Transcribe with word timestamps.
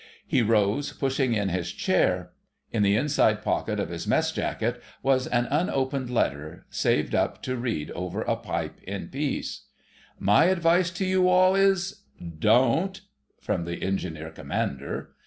He 0.25 0.41
rose, 0.41 0.93
pushing 0.93 1.35
in 1.35 1.49
his 1.49 1.71
chair. 1.71 2.31
In 2.71 2.81
the 2.81 2.95
inside 2.95 3.43
pocket 3.43 3.79
of 3.79 3.89
his 3.91 4.07
mess 4.07 4.31
jacket 4.31 4.81
was 5.03 5.27
an 5.27 5.45
unopened 5.51 6.09
letter, 6.09 6.65
saved 6.71 7.13
up 7.13 7.43
to 7.43 7.55
read 7.55 7.91
over 7.91 8.23
a 8.23 8.35
pipe 8.35 8.81
in 8.81 9.09
peace, 9.09 9.65
"My 10.17 10.45
advice 10.45 10.89
to 10.89 11.05
you 11.05 11.29
all 11.29 11.53
is——" 11.53 12.01
"'Don't,'" 12.19 13.01
from 13.39 13.65
the 13.65 13.83
Engineer 13.83 14.31
Commander. 14.31 15.11